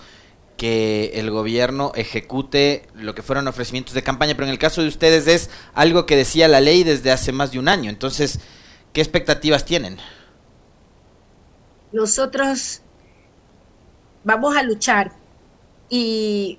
que 0.57 1.13
el 1.15 1.31
gobierno 1.31 1.91
ejecute 1.97 2.87
lo 2.95 3.15
que 3.17 3.23
fueron 3.23 3.49
ofrecimientos 3.49 3.95
de 3.95 4.03
campaña, 4.05 4.35
pero 4.35 4.47
en 4.47 4.53
el 4.53 4.59
caso 4.59 4.83
de 4.83 4.89
ustedes 4.89 5.27
es 5.27 5.51
algo 5.75 6.07
que 6.07 6.17
decía 6.17 6.47
la 6.47 6.61
ley 6.61 6.85
desde 6.85 7.11
hace 7.11 7.33
más 7.33 7.51
de 7.51 7.59
un 7.59 7.67
año. 7.67 7.91
Entonces, 7.91 8.39
¿qué 8.93 9.01
expectativas 9.01 9.65
tienen? 9.65 9.99
Nosotros 11.91 12.83
vamos 14.23 14.57
a 14.57 14.63
luchar 14.63 15.13
y 15.89 16.59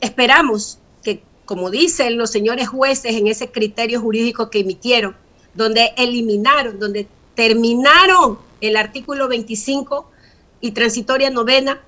Esperamos 0.00 0.78
que, 1.02 1.22
como 1.44 1.70
dicen 1.70 2.16
los 2.16 2.30
señores 2.30 2.68
jueces 2.68 3.16
en 3.16 3.26
ese 3.26 3.50
criterio 3.50 4.00
jurídico 4.00 4.50
que 4.50 4.60
emitieron, 4.60 5.14
donde 5.54 5.92
eliminaron, 5.96 6.78
donde 6.78 7.06
terminaron 7.40 8.38
el 8.60 8.76
artículo 8.76 9.26
25 9.26 10.10
y 10.60 10.72
transitoria 10.72 11.30
novena, 11.30 11.80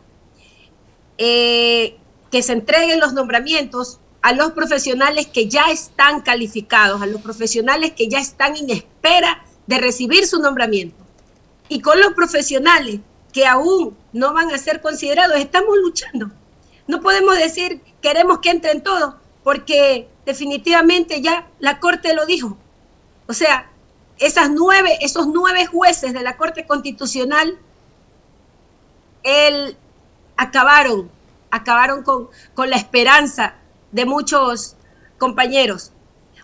eh, 1.18 1.98
que 2.30 2.42
se 2.42 2.54
entreguen 2.54 2.98
los 2.98 3.12
nombramientos 3.12 4.00
a 4.22 4.32
los 4.32 4.52
profesionales 4.52 5.26
que 5.26 5.50
ya 5.50 5.64
están 5.70 6.22
calificados, 6.22 7.02
a 7.02 7.06
los 7.06 7.20
profesionales 7.20 7.92
que 7.92 8.08
ya 8.08 8.18
están 8.18 8.56
en 8.56 8.70
espera 8.70 9.44
de 9.66 9.76
recibir 9.76 10.26
su 10.26 10.40
nombramiento. 10.40 10.96
Y 11.68 11.82
con 11.82 12.00
los 12.00 12.14
profesionales 12.14 13.00
que 13.30 13.46
aún 13.46 13.94
no 14.14 14.32
van 14.32 14.54
a 14.54 14.56
ser 14.56 14.80
considerados, 14.80 15.36
estamos 15.36 15.76
luchando. 15.76 16.30
No 16.86 17.02
podemos 17.02 17.36
decir 17.36 17.82
queremos 18.00 18.38
que 18.38 18.48
entren 18.48 18.82
todos, 18.82 19.16
porque 19.44 20.08
definitivamente 20.24 21.20
ya 21.20 21.46
la 21.58 21.78
Corte 21.78 22.14
lo 22.14 22.24
dijo. 22.24 22.56
O 23.26 23.34
sea, 23.34 23.71
esas 24.22 24.50
nueve, 24.50 24.98
esos 25.00 25.26
nueve 25.26 25.66
jueces 25.66 26.12
de 26.12 26.22
la 26.22 26.36
Corte 26.36 26.66
Constitucional, 26.66 27.58
él, 29.24 29.76
acabaron, 30.36 31.10
acabaron 31.50 32.02
con, 32.02 32.28
con 32.54 32.70
la 32.70 32.76
esperanza 32.76 33.54
de 33.90 34.06
muchos 34.06 34.76
compañeros. 35.18 35.92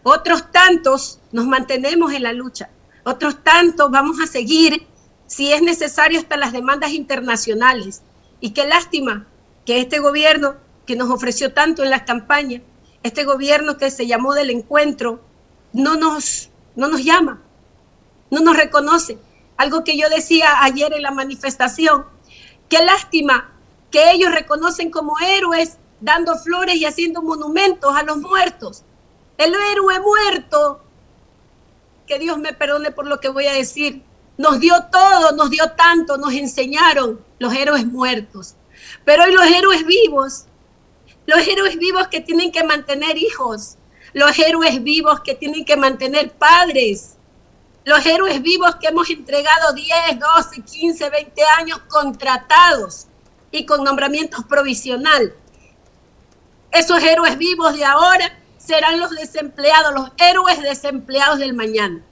Otros 0.03 0.51
tantos 0.51 1.21
nos 1.33 1.47
mantenemos 1.47 2.13
en 2.13 2.25
la 2.25 2.33
lucha. 2.33 2.69
Otros 3.05 3.43
tantos 3.43 3.91
vamos 3.91 4.21
a 4.21 4.27
seguir, 4.27 4.87
si 5.27 5.53
es 5.53 5.63
necesario, 5.63 6.19
hasta 6.19 6.37
las 6.37 6.53
demandas 6.53 6.91
internacionales. 6.91 8.03
Y 8.41 8.51
qué 8.51 8.67
lástima 8.67 9.27
que 9.65 9.81
este 9.81 9.99
gobierno 9.99 10.57
que 10.85 10.97
nos 10.97 11.11
ofreció 11.11 11.53
tanto 11.53 11.85
en 11.85 11.91
las 11.91 12.03
campañas, 12.03 12.63
este 13.03 13.25
gobierno 13.25 13.77
que 13.77 13.91
se 13.91 14.07
llamó 14.07 14.35
del 14.35 14.51
encuentro, 14.51 15.21
no 15.73 15.97
nos, 15.97 16.51
no 16.75 16.89
nos 16.89 17.05
llama, 17.05 17.41
no 18.31 18.41
nos 18.41 18.57
reconoce. 18.57 19.19
Algo 19.57 19.85
que 19.85 19.97
yo 19.97 20.09
decía 20.09 20.63
ayer 20.63 20.93
en 20.93 21.03
la 21.03 21.11
manifestación, 21.11 22.07
qué 22.69 22.85
lástima 22.85 23.53
que 23.91 24.11
ellos 24.13 24.33
reconocen 24.33 24.91
como 24.91 25.19
héroes 25.19 25.79
dando 26.01 26.37
flores 26.37 26.77
y 26.77 26.85
haciendo 26.85 27.23
monumentos 27.23 27.95
a 27.97 28.03
los 28.03 28.19
muertos. 28.19 28.85
El 29.37 29.55
héroe 29.55 30.01
muerto, 30.01 30.81
que 32.07 32.19
Dios 32.19 32.39
me 32.39 32.53
perdone 32.53 32.91
por 32.91 33.07
lo 33.07 33.21
que 33.21 33.29
voy 33.29 33.47
a 33.47 33.53
decir, 33.53 34.03
nos 34.37 34.61
dio 34.61 34.75
todo, 34.93 35.33
nos 35.33 35.51
dio 35.51 35.73
tanto, 35.73 36.17
nos 36.17 36.33
enseñaron 36.35 37.21
los 37.39 37.53
héroes 37.53 37.87
muertos. 37.87 38.55
Pero 39.05 39.25
hoy 39.25 39.33
los 39.33 39.47
héroes 39.47 39.85
vivos 39.85 40.47
los 41.29 41.47
héroes 41.47 41.77
vivos 41.77 42.09
que 42.09 42.23
tienen 42.23 42.51
que 42.51 42.65
mantener 42.65 43.19
hijos, 43.19 43.77
los 44.15 44.39
héroes 44.39 44.83
vivos 44.83 45.21
que 45.21 45.35
tienen 45.35 45.67
que 45.67 45.77
mantener 45.77 46.33
padres, 46.33 47.18
los 47.89 48.05
héroes 48.05 48.43
vivos 48.43 48.77
que 48.77 48.89
hemos 48.89 49.09
entregado 49.09 49.73
10, 49.73 50.21
12, 50.21 50.61
15, 50.61 51.09
20 51.09 51.43
años 51.57 51.79
contratados 51.89 53.07
y 53.51 53.65
con 53.65 53.83
nombramientos 53.83 54.45
provisional. 54.45 55.33
Esos 56.71 57.03
héroes 57.03 57.39
vivos 57.39 57.73
de 57.73 57.87
ahora 57.87 58.39
serán 58.59 59.01
los 59.01 59.09
desempleados, 59.13 59.95
los 59.95 60.11
héroes 60.19 60.61
desempleados 60.61 61.39
del 61.39 61.55
mañana. 61.55 62.03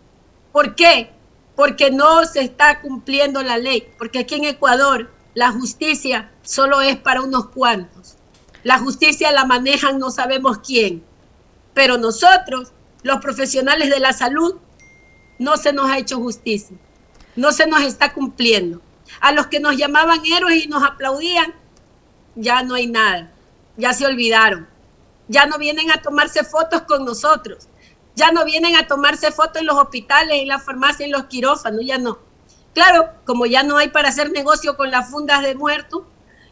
¿Por 0.50 0.74
qué? 0.76 1.10
Porque 1.54 1.90
no 1.90 2.24
se 2.24 2.40
está 2.40 2.80
cumpliendo 2.80 3.42
la 3.42 3.58
ley, 3.58 3.86
porque 3.98 4.20
aquí 4.20 4.36
en 4.36 4.44
Ecuador 4.46 5.10
la 5.34 5.52
justicia 5.52 6.30
solo 6.40 6.80
es 6.80 6.96
para 6.96 7.20
unos 7.20 7.48
cuantos. 7.48 8.16
La 8.62 8.78
justicia 8.78 9.30
la 9.30 9.44
manejan 9.44 9.98
no 9.98 10.10
sabemos 10.10 10.60
quién, 10.60 11.04
pero 11.74 11.98
nosotros, 11.98 12.72
los 13.02 13.18
profesionales 13.18 13.90
de 13.90 14.00
la 14.00 14.14
salud, 14.14 14.56
no 15.38 15.56
se 15.56 15.72
nos 15.72 15.90
ha 15.90 15.98
hecho 15.98 16.18
justicia, 16.18 16.76
no 17.34 17.52
se 17.52 17.66
nos 17.66 17.82
está 17.82 18.12
cumpliendo. 18.12 18.80
A 19.20 19.32
los 19.32 19.46
que 19.46 19.60
nos 19.60 19.76
llamaban 19.76 20.24
héroes 20.24 20.64
y 20.64 20.68
nos 20.68 20.82
aplaudían, 20.82 21.54
ya 22.34 22.62
no 22.62 22.74
hay 22.74 22.86
nada, 22.86 23.32
ya 23.76 23.92
se 23.92 24.06
olvidaron, 24.06 24.68
ya 25.28 25.46
no 25.46 25.58
vienen 25.58 25.90
a 25.90 26.02
tomarse 26.02 26.44
fotos 26.44 26.82
con 26.82 27.04
nosotros, 27.04 27.68
ya 28.14 28.32
no 28.32 28.44
vienen 28.44 28.76
a 28.76 28.86
tomarse 28.86 29.30
fotos 29.30 29.60
en 29.60 29.66
los 29.66 29.76
hospitales, 29.76 30.42
en 30.42 30.48
la 30.48 30.58
farmacia, 30.58 31.06
en 31.06 31.12
los 31.12 31.24
quirófanos, 31.24 31.84
ya 31.84 31.98
no. 31.98 32.18
Claro, 32.74 33.08
como 33.24 33.46
ya 33.46 33.62
no 33.62 33.78
hay 33.78 33.88
para 33.88 34.08
hacer 34.08 34.30
negocio 34.32 34.76
con 34.76 34.90
las 34.90 35.10
fundas 35.10 35.42
de 35.42 35.54
muertos, 35.54 36.02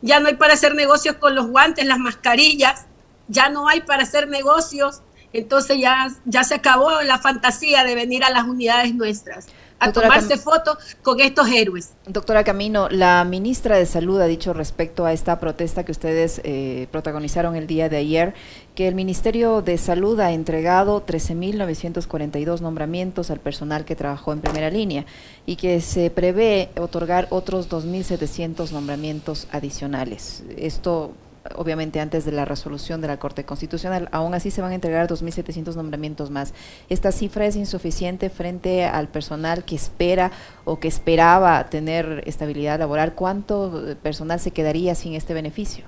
ya 0.00 0.20
no 0.20 0.28
hay 0.28 0.34
para 0.36 0.54
hacer 0.54 0.74
negocios 0.74 1.16
con 1.16 1.34
los 1.34 1.46
guantes, 1.48 1.86
las 1.86 1.98
mascarillas, 1.98 2.86
ya 3.28 3.48
no 3.48 3.68
hay 3.68 3.80
para 3.80 4.02
hacer 4.02 4.28
negocios, 4.28 5.02
entonces 5.34 5.78
ya, 5.78 6.08
ya 6.24 6.44
se 6.44 6.54
acabó 6.54 7.02
la 7.02 7.18
fantasía 7.18 7.84
de 7.84 7.94
venir 7.94 8.24
a 8.24 8.30
las 8.30 8.44
unidades 8.44 8.94
nuestras 8.94 9.46
a 9.78 9.92
tomarse 9.92 10.36
fotos 10.36 10.78
con 11.02 11.20
estos 11.20 11.48
héroes. 11.48 11.90
Doctora 12.06 12.44
Camino, 12.44 12.88
la 12.88 13.24
ministra 13.24 13.76
de 13.76 13.86
Salud 13.86 14.20
ha 14.20 14.26
dicho 14.26 14.52
respecto 14.52 15.04
a 15.04 15.12
esta 15.12 15.40
protesta 15.40 15.84
que 15.84 15.92
ustedes 15.92 16.40
eh, 16.44 16.88
protagonizaron 16.90 17.56
el 17.56 17.66
día 17.66 17.88
de 17.88 17.98
ayer, 17.98 18.34
que 18.74 18.88
el 18.88 18.94
Ministerio 18.94 19.62
de 19.62 19.78
Salud 19.78 20.18
ha 20.20 20.32
entregado 20.32 21.04
13.942 21.04 22.60
nombramientos 22.60 23.30
al 23.30 23.40
personal 23.40 23.84
que 23.84 23.96
trabajó 23.96 24.32
en 24.32 24.40
primera 24.40 24.70
línea 24.70 25.04
y 25.46 25.56
que 25.56 25.80
se 25.80 26.10
prevé 26.10 26.70
otorgar 26.78 27.26
otros 27.30 27.68
2.700 27.68 28.70
nombramientos 28.70 29.48
adicionales. 29.50 30.44
Esto 30.56 31.12
obviamente 31.54 32.00
antes 32.00 32.24
de 32.24 32.32
la 32.32 32.44
resolución 32.44 33.00
de 33.00 33.08
la 33.08 33.18
Corte 33.18 33.44
Constitucional. 33.44 34.08
Aún 34.12 34.34
así 34.34 34.50
se 34.50 34.62
van 34.62 34.72
a 34.72 34.74
entregar 34.74 35.08
2.700 35.08 35.74
nombramientos 35.74 36.30
más. 36.30 36.54
¿Esta 36.88 37.12
cifra 37.12 37.46
es 37.46 37.56
insuficiente 37.56 38.30
frente 38.30 38.84
al 38.84 39.08
personal 39.08 39.64
que 39.64 39.76
espera 39.76 40.32
o 40.64 40.80
que 40.80 40.88
esperaba 40.88 41.68
tener 41.68 42.22
estabilidad 42.26 42.78
laboral? 42.78 43.14
¿Cuánto 43.14 43.90
eh, 43.90 43.96
personal 43.96 44.40
se 44.40 44.52
quedaría 44.52 44.94
sin 44.94 45.14
este 45.14 45.34
beneficio? 45.34 45.84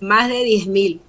Más 0.00 0.28
de 0.28 0.42
10.000. 0.42 1.00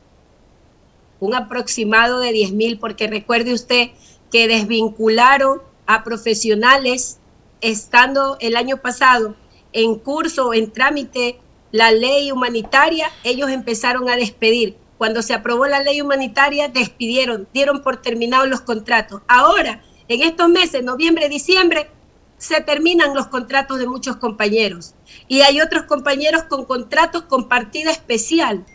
Un 1.20 1.34
aproximado 1.34 2.20
de 2.20 2.32
10.000, 2.32 2.80
porque 2.80 3.08
recuerde 3.08 3.54
usted 3.54 3.90
que 4.32 4.48
desvincularon 4.48 5.62
a 5.88 6.04
profesionales 6.04 7.20
estando 7.62 8.38
el 8.40 8.56
año 8.56 8.78
pasado 8.78 9.36
en 9.74 9.96
curso, 9.96 10.54
en 10.54 10.72
trámite 10.72 11.40
la 11.72 11.92
ley 11.92 12.32
humanitaria, 12.32 13.12
ellos 13.24 13.50
empezaron 13.50 14.10
a 14.10 14.16
despedir. 14.16 14.78
Cuando 14.98 15.22
se 15.22 15.34
aprobó 15.34 15.66
la 15.68 15.82
ley 15.82 16.00
humanitaria, 16.02 16.70
despidieron, 16.70 17.48
dieron 17.54 17.82
por 17.82 18.02
terminados 18.02 18.48
los 18.48 18.62
contratos. 18.62 19.22
Ahora, 19.28 19.84
en 20.08 20.22
estos 20.22 20.48
meses, 20.50 20.84
noviembre, 20.84 21.28
diciembre, 21.28 21.90
se 22.38 22.62
terminan 22.62 23.14
los 23.14 23.28
contratos 23.28 23.80
de 23.80 23.88
muchos 23.88 24.18
compañeros. 24.18 24.94
Y 25.28 25.42
hay 25.42 25.62
otros 25.62 25.84
compañeros 25.84 26.44
con 26.44 26.66
contratos 26.66 27.24
con 27.24 27.48
partida 27.50 27.92
especial. 27.92 28.66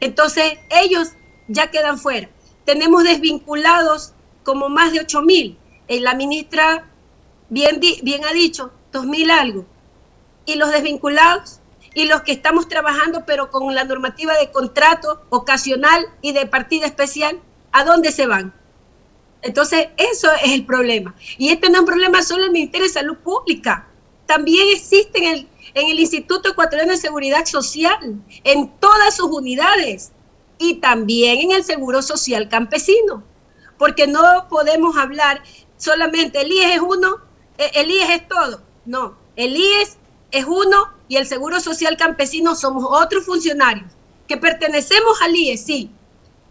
Entonces, 0.00 0.54
ellos 0.70 1.10
ya 1.48 1.70
quedan 1.70 1.98
fuera. 1.98 2.28
Tenemos 2.64 3.04
desvinculados 3.04 4.14
como 4.44 4.68
más 4.68 4.92
de 4.92 5.00
8 5.00 5.22
mil. 5.22 5.58
Eh, 5.88 6.00
la 6.00 6.14
ministra 6.14 6.88
bien, 7.48 7.80
bien 8.02 8.24
ha 8.24 8.32
dicho, 8.32 8.72
2 8.92 9.06
mil 9.06 9.30
algo. 9.30 9.66
Y 10.46 10.54
los 10.56 10.70
desvinculados, 10.70 11.60
y 11.98 12.04
los 12.04 12.22
que 12.22 12.30
estamos 12.30 12.68
trabajando 12.68 13.24
pero 13.26 13.50
con 13.50 13.74
la 13.74 13.82
normativa 13.82 14.32
de 14.38 14.52
contrato 14.52 15.20
ocasional 15.30 16.06
y 16.22 16.30
de 16.30 16.46
partida 16.46 16.86
especial, 16.86 17.40
¿a 17.72 17.82
dónde 17.82 18.12
se 18.12 18.28
van? 18.28 18.54
Entonces, 19.42 19.88
eso 19.96 20.28
es 20.44 20.52
el 20.52 20.64
problema. 20.64 21.16
Y 21.38 21.48
este 21.48 21.68
no 21.68 21.74
es 21.74 21.80
un 21.80 21.86
problema 21.86 22.22
solo 22.22 22.44
del 22.44 22.52
Ministerio 22.52 22.86
de 22.86 22.92
Salud 22.92 23.16
Pública. 23.16 23.88
También 24.26 24.68
existe 24.72 25.18
en 25.18 25.24
el, 25.24 25.48
en 25.74 25.88
el 25.88 25.98
Instituto 25.98 26.50
Ecuatoriano 26.50 26.92
de 26.92 26.98
Seguridad 26.98 27.46
Social, 27.46 28.22
en 28.44 28.70
todas 28.78 29.16
sus 29.16 29.32
unidades 29.32 30.12
y 30.56 30.74
también 30.74 31.50
en 31.50 31.50
el 31.50 31.64
Seguro 31.64 32.00
Social 32.00 32.48
Campesino. 32.48 33.24
Porque 33.76 34.06
no 34.06 34.46
podemos 34.48 34.96
hablar 34.96 35.42
solamente 35.76 36.42
el 36.42 36.52
IES 36.52 36.76
es 36.76 36.80
uno, 36.80 37.16
e, 37.58 37.72
el 37.74 37.90
IES 37.90 38.10
es 38.10 38.28
todo. 38.28 38.62
No, 38.84 39.18
el 39.34 39.56
IES 39.56 39.98
es 40.30 40.44
uno 40.44 40.97
y 41.08 41.16
el 41.16 41.26
Seguro 41.26 41.60
Social 41.60 41.96
Campesino 41.96 42.54
somos 42.54 42.84
otros 42.88 43.24
funcionarios 43.24 43.90
que 44.26 44.36
pertenecemos 44.36 45.20
al 45.22 45.34
IES, 45.34 45.64
sí, 45.64 45.90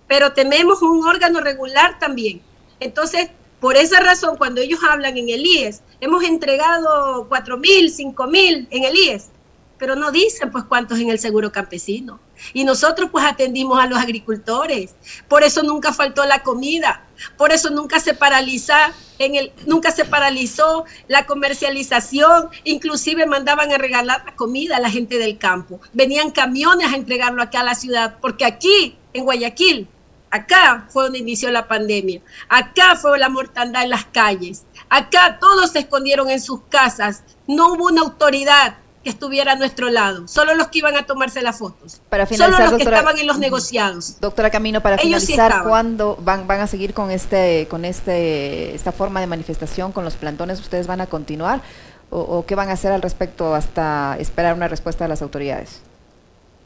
pero 0.08 0.34
tenemos 0.34 0.82
un 0.82 1.08
órgano 1.08 1.42
regular 1.42 2.00
también. 2.00 2.42
Entonces, 2.80 3.30
por 3.60 3.78
esa 3.78 4.00
razón, 4.00 4.38
cuando 4.38 4.62
ellos 4.62 4.80
hablan 4.90 5.18
en 5.18 5.30
el 5.30 5.46
IES, 5.46 5.82
hemos 6.02 6.24
entregado 6.24 7.28
cuatro 7.28 7.58
mil, 7.58 7.92
cinco 7.92 8.28
mil 8.28 8.68
en 8.72 8.84
el 8.84 8.96
IES, 8.96 9.30
pero 9.78 9.96
no 9.96 10.12
dicen 10.12 10.52
pues 10.52 10.64
cuántos 10.66 11.00
en 11.00 11.10
el 11.10 11.20
seguro 11.20 11.52
campesino. 11.52 12.20
Y 12.54 12.64
nosotros 12.64 13.10
pues 13.12 13.26
atendimos 13.26 13.80
a 13.80 13.88
los 13.88 14.00
agricultores. 14.00 14.96
Por 15.28 15.44
eso 15.44 15.64
nunca 15.64 15.94
faltó 15.94 16.26
la 16.26 16.44
comida. 16.44 17.04
Por 17.38 17.52
eso 17.52 17.70
nunca 17.70 18.00
se 18.00 18.14
paralizó 18.14 18.74
en 19.20 19.36
el 19.36 19.52
nunca 19.66 19.92
se 19.92 20.06
paralizó 20.06 20.86
la 21.08 21.26
comercialización, 21.26 22.50
inclusive 22.64 23.26
mandaban 23.26 23.72
a 23.72 23.78
regalar 23.78 24.24
la 24.24 24.36
comida 24.36 24.78
a 24.78 24.80
la 24.80 24.92
gente 24.92 25.18
del 25.18 25.38
campo. 25.38 25.80
Venían 25.94 26.32
camiones 26.32 26.94
a 26.94 26.96
entregarlo 26.96 27.42
acá 27.42 27.62
a 27.62 27.64
la 27.64 27.76
ciudad, 27.76 28.18
porque 28.22 28.46
aquí 28.46 28.98
en 29.14 29.24
Guayaquil 29.24 29.88
Acá 30.30 30.88
fue 30.90 31.04
donde 31.04 31.20
inició 31.20 31.52
la 31.52 31.68
pandemia. 31.68 32.22
Acá 32.50 32.96
fue 32.96 33.18
la 33.18 33.30
mortandad 33.30 33.84
en 33.84 33.92
las 33.92 34.06
calles. 34.06 34.66
Acá 34.90 35.38
todos 35.40 35.72
se 35.72 35.80
escondieron 35.80 36.30
en 36.30 36.42
sus 36.42 36.62
casas. 36.64 37.24
No 37.48 37.74
hubo 37.74 37.86
una 37.86 38.02
autoridad 38.02 38.78
que 39.08 39.12
estuviera 39.12 39.54
a 39.54 39.56
nuestro 39.56 39.90
lado. 39.90 40.28
Solo 40.28 40.54
los 40.54 40.68
que 40.68 40.80
iban 40.80 40.98
a 40.98 41.06
tomarse 41.06 41.42
las 41.42 41.60
fotos. 41.60 42.02
Para 42.10 42.26
finalizar, 42.26 42.66
Solo 42.66 42.72
los 42.72 42.78
que 42.78 42.84
estaban 42.84 43.18
en 43.18 43.26
los 43.26 43.40
negociados. 43.40 44.20
Doctora 44.20 44.50
Camino, 44.50 44.82
para 44.82 44.98
finalizar, 44.98 45.64
¿cuándo 45.64 46.20
van, 46.22 46.46
van 46.46 46.60
a 46.60 46.68
seguir 46.68 46.94
con 46.94 47.10
este, 47.10 47.68
con 47.70 47.86
este, 47.86 48.76
esta 48.76 48.92
forma 48.92 49.22
de 49.22 49.28
manifestación, 49.28 49.94
con 49.94 50.04
los 50.04 50.16
plantones? 50.16 50.60
¿Ustedes 50.60 50.88
van 50.88 51.00
a 51.00 51.08
continuar? 51.08 51.62
¿O, 52.10 52.20
o 52.20 52.46
qué 52.46 52.56
van 52.56 52.68
a 52.68 52.74
hacer 52.74 52.92
al 52.92 53.02
respecto 53.02 53.56
hasta 53.56 54.18
esperar 54.20 54.56
una 54.56 54.68
respuesta 54.68 55.06
de 55.06 55.08
las 55.08 55.22
autoridades? 55.22 55.80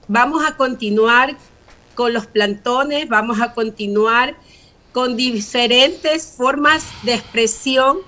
Vamos 0.07 0.43
a 0.43 0.57
continuar 0.57 1.37
con 1.93 2.11
los 2.11 2.25
plantones, 2.25 3.07
vamos 3.07 3.39
a 3.39 3.53
continuar 3.53 4.35
con 4.93 5.15
diferentes 5.15 6.33
formas 6.35 6.85
de 7.03 7.13
expresión 7.13 7.99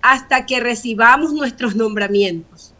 hasta 0.00 0.46
que 0.46 0.60
recibamos 0.60 1.34
nuestros 1.34 1.76
nombramientos. 1.76 2.71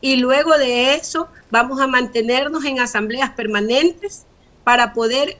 Y 0.00 0.16
luego 0.16 0.56
de 0.58 0.94
eso 0.94 1.28
vamos 1.50 1.80
a 1.80 1.86
mantenernos 1.86 2.64
en 2.64 2.80
asambleas 2.80 3.30
permanentes 3.30 4.26
para 4.64 4.92
poder 4.92 5.38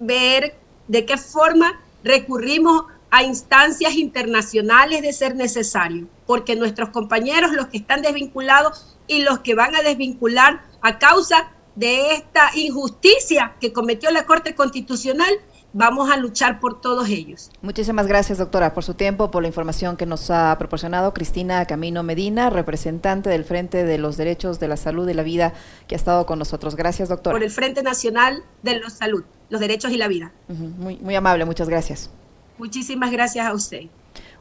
ver 0.00 0.54
de 0.86 1.04
qué 1.04 1.16
forma 1.16 1.80
recurrimos 2.04 2.84
a 3.10 3.22
instancias 3.22 3.94
internacionales 3.94 5.02
de 5.02 5.12
ser 5.12 5.34
necesario, 5.34 6.06
porque 6.26 6.56
nuestros 6.56 6.90
compañeros, 6.90 7.52
los 7.52 7.68
que 7.68 7.78
están 7.78 8.02
desvinculados 8.02 8.96
y 9.06 9.22
los 9.22 9.40
que 9.40 9.54
van 9.54 9.74
a 9.74 9.82
desvincular 9.82 10.62
a 10.82 10.98
causa 10.98 11.50
de 11.74 12.12
esta 12.12 12.50
injusticia 12.54 13.54
que 13.60 13.72
cometió 13.72 14.10
la 14.10 14.26
Corte 14.26 14.54
Constitucional, 14.54 15.32
vamos 15.72 16.10
a 16.10 16.16
luchar 16.16 16.60
por 16.60 16.80
todos 16.80 17.08
ellos. 17.08 17.50
Muchísimas 17.62 18.06
gracias, 18.06 18.38
doctora, 18.38 18.74
por 18.74 18.84
su 18.84 18.94
tiempo, 18.94 19.30
por 19.30 19.42
la 19.42 19.48
información 19.48 19.96
que 19.96 20.06
nos 20.06 20.30
ha 20.30 20.56
proporcionado 20.58 21.12
Cristina 21.12 21.64
Camino 21.66 22.02
Medina, 22.02 22.50
representante 22.50 23.30
del 23.30 23.44
Frente 23.44 23.84
de 23.84 23.98
los 23.98 24.16
Derechos 24.16 24.60
de 24.60 24.68
la 24.68 24.76
Salud 24.76 25.08
y 25.08 25.14
la 25.14 25.22
Vida, 25.22 25.54
que 25.86 25.94
ha 25.94 25.98
estado 25.98 26.26
con 26.26 26.38
nosotros. 26.38 26.76
Gracias, 26.76 27.08
doctora. 27.08 27.34
Por 27.34 27.42
el 27.42 27.50
Frente 27.50 27.82
Nacional 27.82 28.42
de 28.62 28.80
la 28.80 28.90
Salud, 28.90 29.24
los 29.50 29.60
Derechos 29.60 29.92
y 29.92 29.96
la 29.96 30.08
Vida. 30.08 30.32
muy, 30.48 30.96
muy 30.96 31.14
amable, 31.14 31.44
muchas 31.44 31.68
gracias. 31.68 32.10
Muchísimas 32.58 33.10
gracias 33.10 33.46
a 33.46 33.52
usted. 33.52 33.82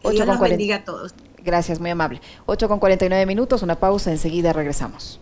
Que 0.02 0.12
Dios 0.12 0.28
los 0.28 0.40
bendiga 0.40 0.78
a 0.78 0.84
todos. 0.84 1.14
Gracias, 1.44 1.80
muy 1.80 1.92
amable. 1.92 2.20
8 2.46 2.68
con 2.68 2.80
49 2.80 3.26
minutos, 3.26 3.62
una 3.62 3.80
pausa, 3.80 4.12
enseguida 4.12 4.54
regresamos. 4.54 5.20